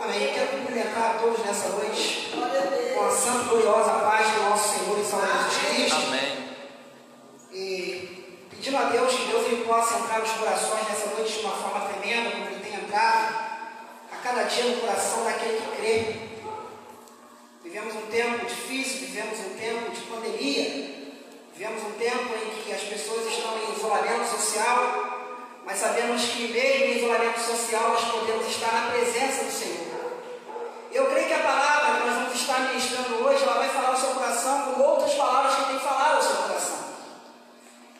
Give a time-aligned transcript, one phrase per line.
[0.00, 0.28] Amém.
[0.28, 2.30] Eu quero cumprimentar a todos nessa noite
[2.94, 6.06] com a santa e gloriosa paz do nosso Senhor e Salvador Jesus Cristo.
[6.06, 6.48] Amém.
[7.52, 11.50] E pedindo a Deus que Deus ele possa entrar nos corações nessa noite de uma
[11.50, 13.34] forma tremenda, como ele tem entrado
[14.12, 16.16] a cada dia no coração daquele que crê.
[17.64, 21.12] Vivemos um tempo difícil, vivemos um tempo de pandemia,
[21.52, 25.18] vivemos um tempo em que as pessoas estão em isolamento social,
[25.66, 29.87] mas sabemos que mesmo em isolamento social nós podemos estar na presença do Senhor
[31.38, 34.80] a palavra que nós vamos estar ministrando hoje, ela vai falar o seu coração com
[34.80, 36.78] outras palavras que tem que falar o seu coração.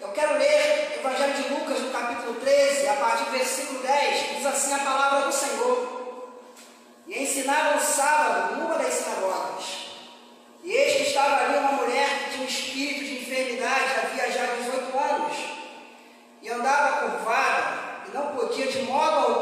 [0.01, 4.23] Eu quero ler o Evangelho de Lucas, no capítulo 13, a partir do versículo 10,
[4.23, 5.99] que diz assim a palavra do Senhor.
[7.07, 9.89] E ensinava no sábado numa das sinagogas.
[10.65, 14.47] E eis que estava ali uma mulher que tinha um espírito de enfermidade, havia já
[14.47, 15.37] 18 anos,
[16.43, 19.38] e andava curvada, e não podia de modo algum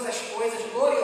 [0.00, 0.99] todas as coisas gloriosamente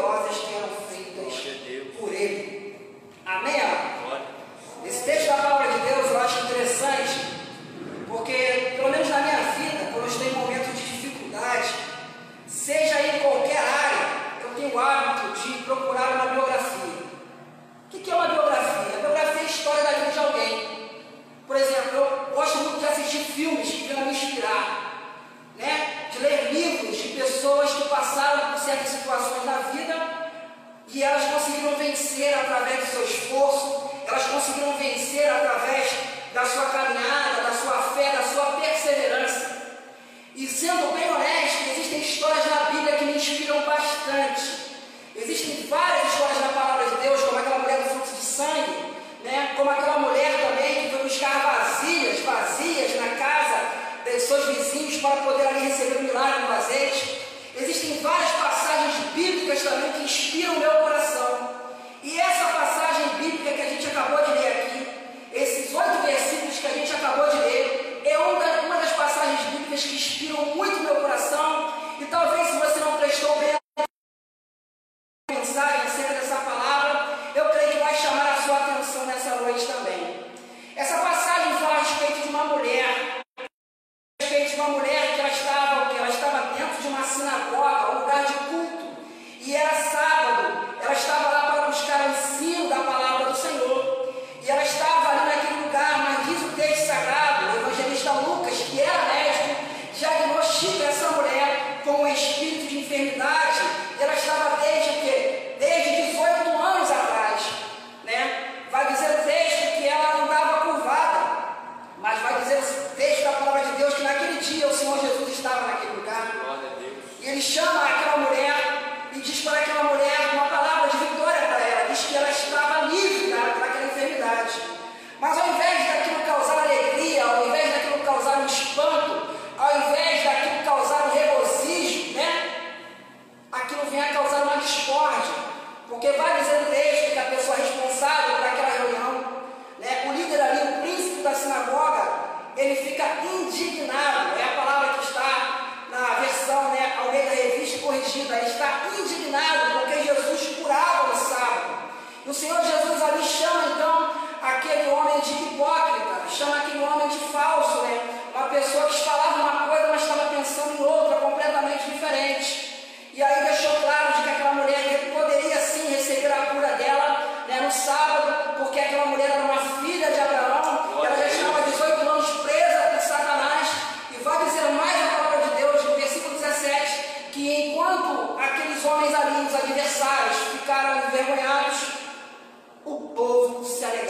[60.06, 61.50] inspira o meu coração.
[62.02, 64.25] E essa passagem bíblica que a gente acabou de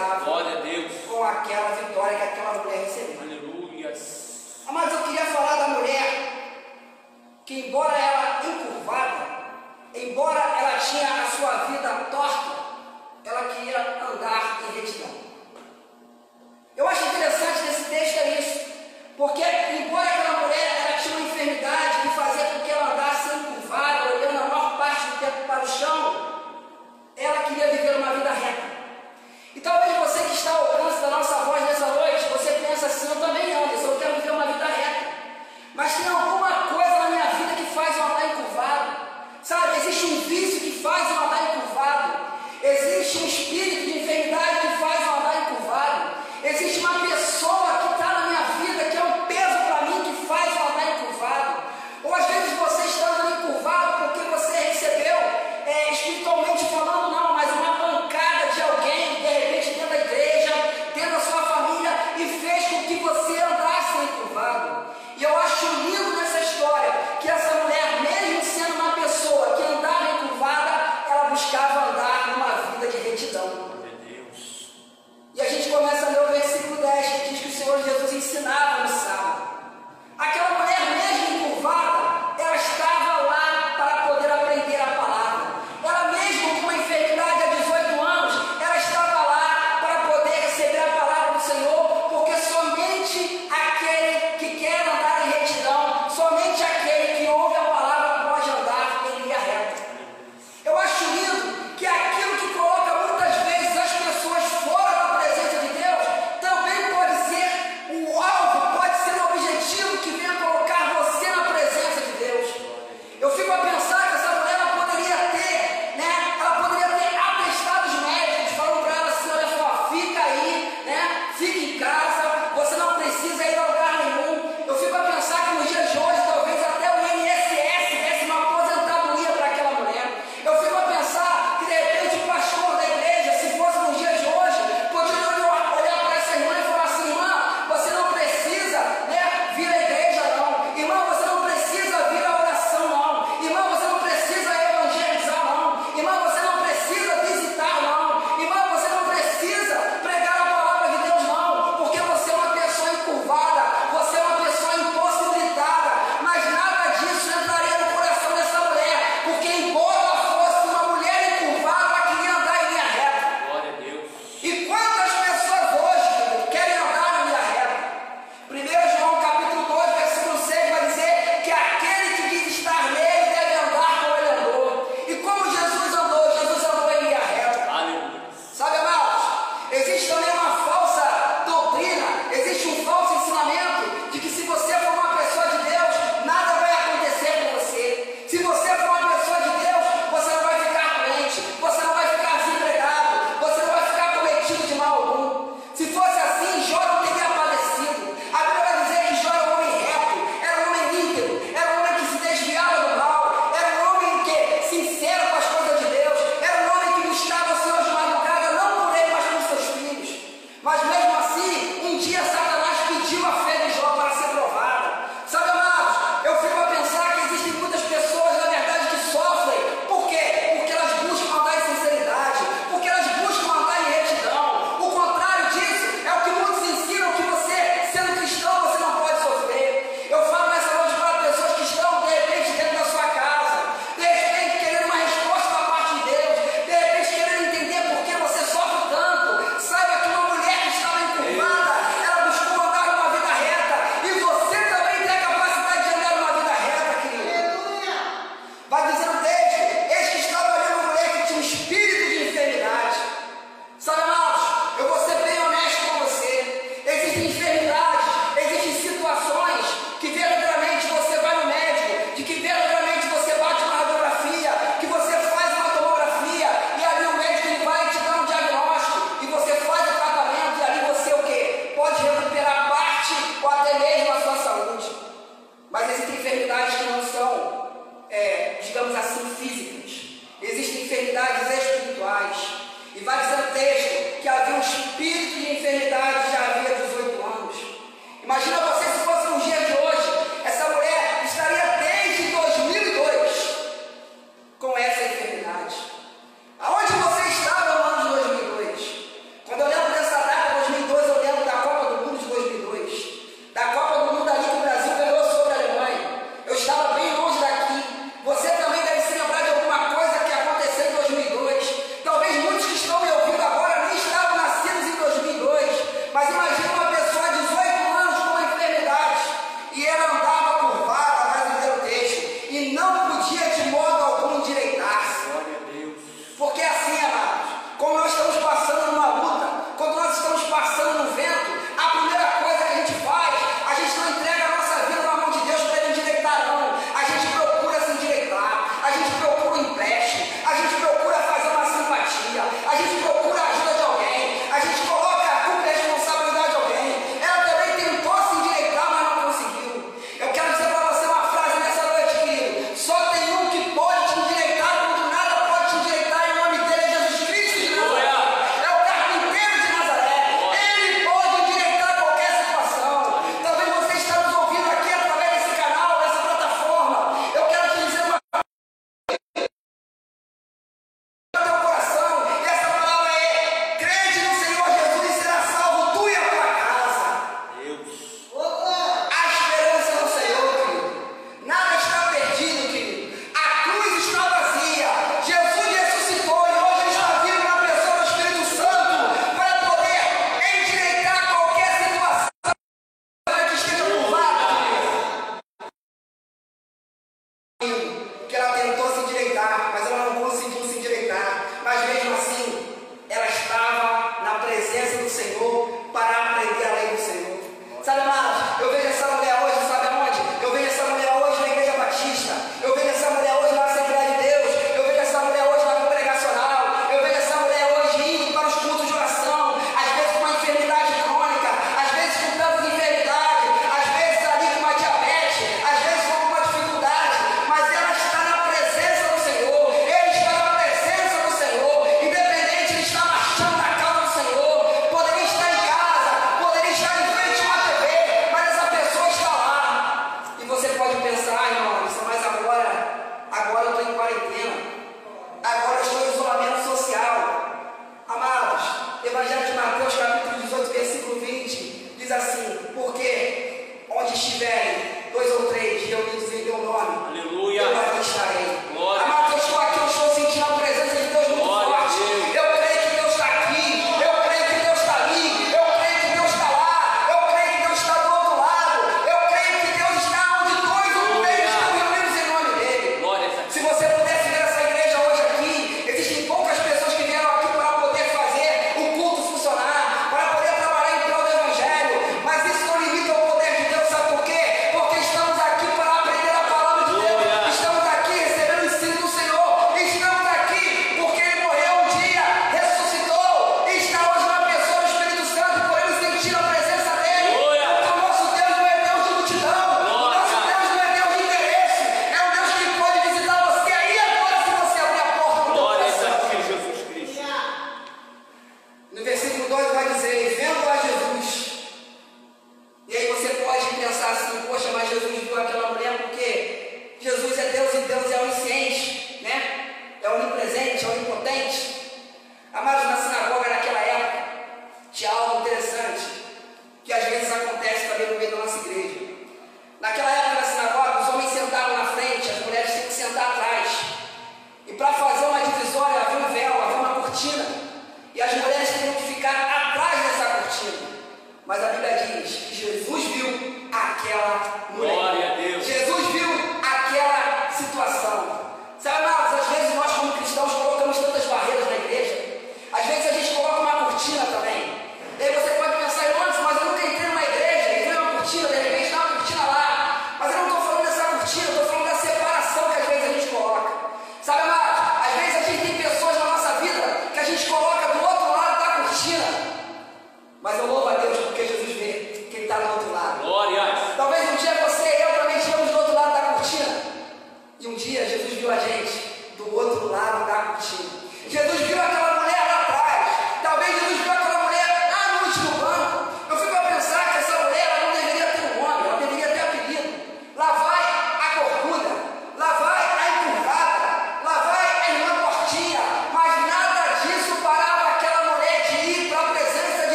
[0.00, 0.39] God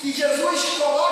[0.00, 1.09] que Jesus coloca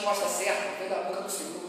[0.00, 1.60] resposta certa vem da boca do Senhor.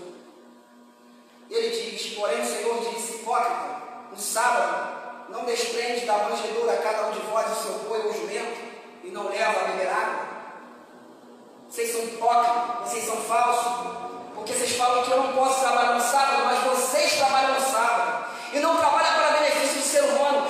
[1.50, 7.12] Ele diz, porém o Senhor disse, hipócrita, no sábado não desprende da manjedoura cada um
[7.12, 8.72] de vós o seu boi ou jumento,
[9.04, 10.28] e não leva a beber água.
[11.70, 13.98] Vocês são hipócritas, vocês são falsos,
[14.34, 18.26] porque vocês falam que eu não posso trabalhar no sábado, mas vocês trabalham no sábado.
[18.54, 20.48] E não trabalham para benefício do ser humano,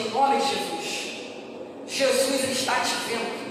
[0.00, 0.94] em nome de Jesus.
[1.86, 3.43] Jesus ele está te vendo.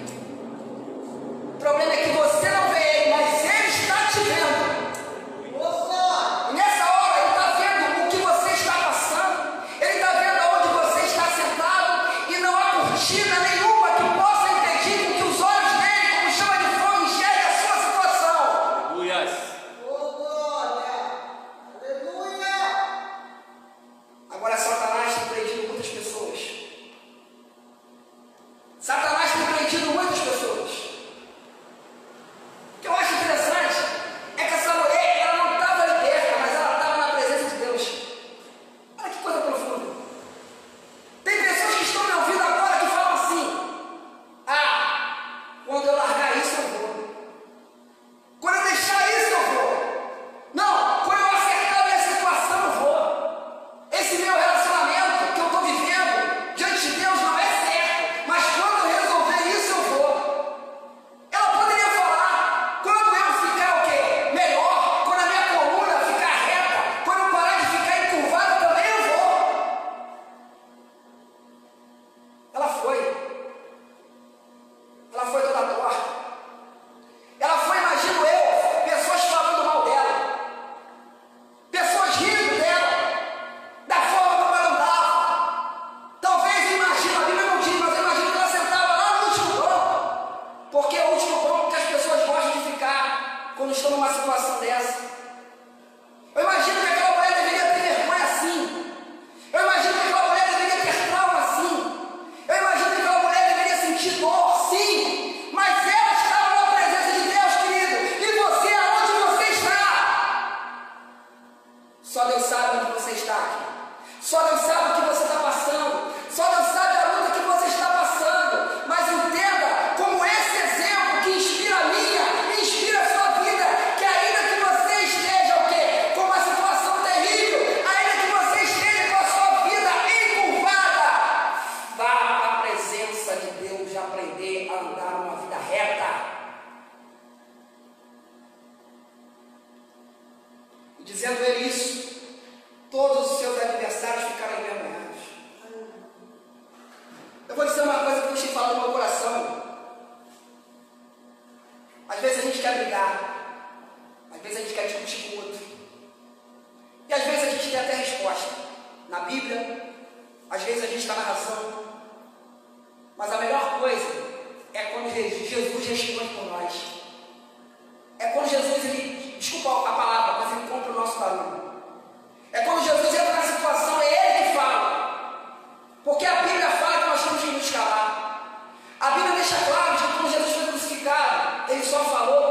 [181.94, 182.43] só falou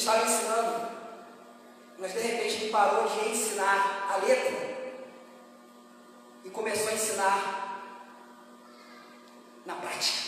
[0.00, 0.88] estava ensinando,
[1.98, 4.96] mas de repente ele parou de ensinar a letra
[6.42, 7.82] e começou a ensinar
[9.66, 10.19] na prática.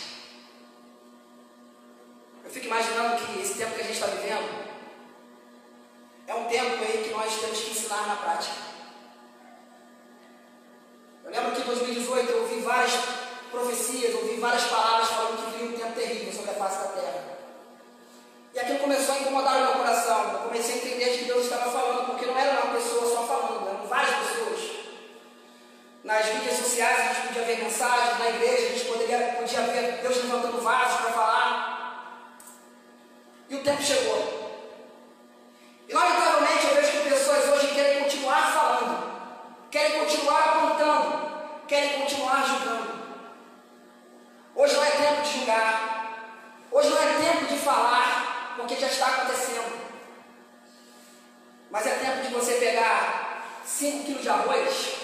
[53.79, 54.95] 5 quilos de arroz,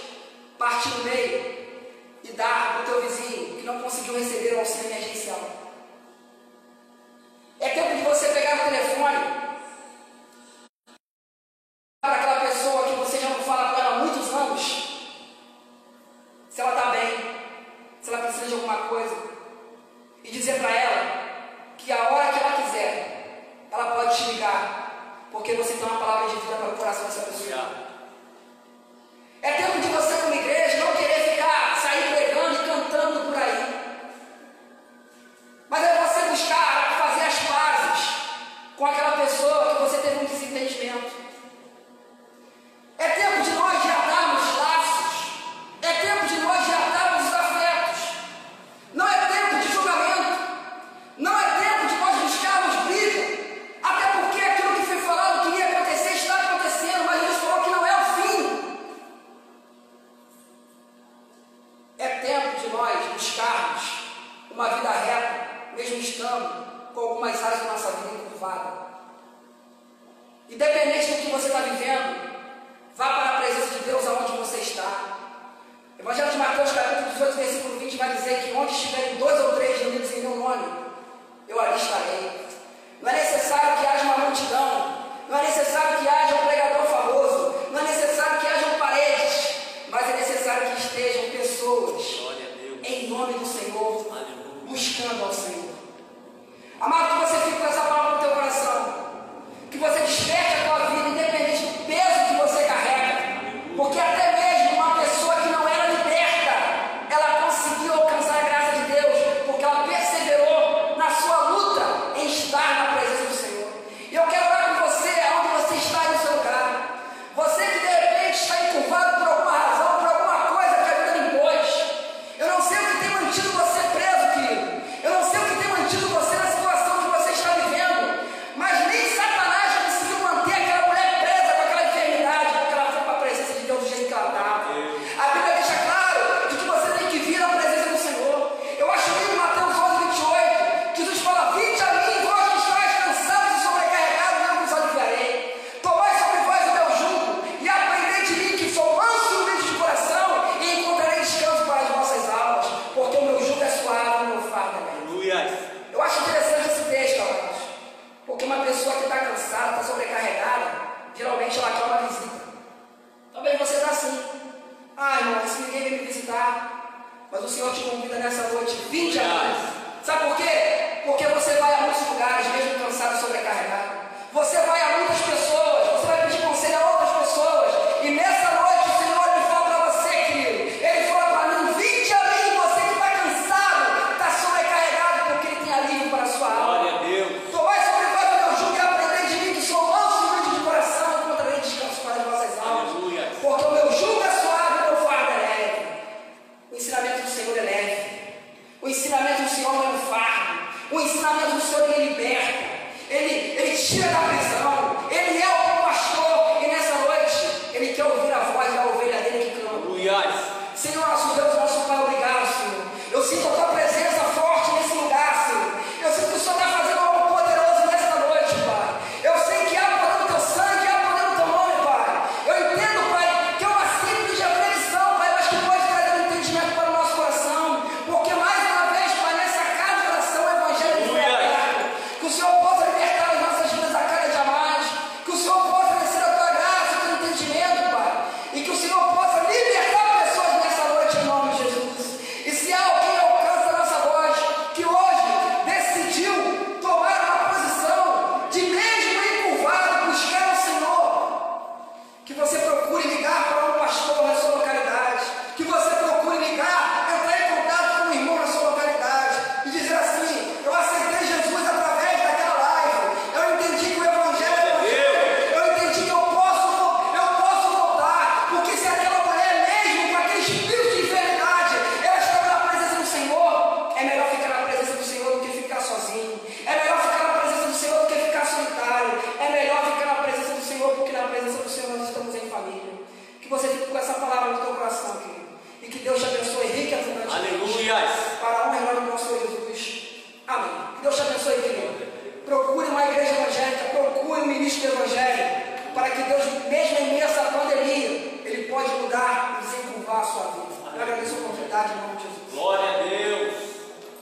[0.57, 1.57] parte no meio
[2.23, 5.58] e dá para o teu vizinho que não conseguiu receber o auxílio emergencial.